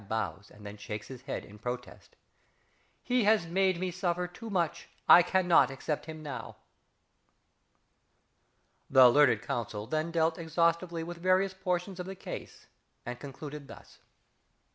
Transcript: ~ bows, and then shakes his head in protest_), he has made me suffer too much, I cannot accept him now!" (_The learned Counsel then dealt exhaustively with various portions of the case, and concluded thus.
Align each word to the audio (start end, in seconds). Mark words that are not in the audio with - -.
~ 0.01 0.01
bows, 0.01 0.49
and 0.49 0.65
then 0.65 0.77
shakes 0.77 1.09
his 1.09 1.21
head 1.21 1.45
in 1.45 1.59
protest_), 1.59 2.13
he 3.03 3.23
has 3.25 3.45
made 3.45 3.79
me 3.79 3.91
suffer 3.91 4.25
too 4.27 4.49
much, 4.49 4.89
I 5.07 5.21
cannot 5.21 5.69
accept 5.69 6.07
him 6.07 6.23
now!" 6.23 6.55
(_The 8.91 9.13
learned 9.13 9.43
Counsel 9.43 9.85
then 9.85 10.09
dealt 10.09 10.39
exhaustively 10.39 11.03
with 11.03 11.17
various 11.17 11.53
portions 11.53 11.99
of 11.99 12.07
the 12.07 12.15
case, 12.15 12.65
and 13.05 13.19
concluded 13.19 13.67
thus. 13.67 13.99